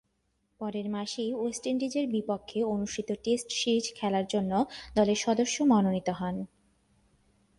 [0.59, 4.51] পরের মাসেই ওয়েস্ট ইন্ডিজের বিপক্ষে অনুষ্ঠিত টেস্ট সিরিজ খেলার জন্য
[4.95, 6.35] দলের সদস্য মনোনীত হন।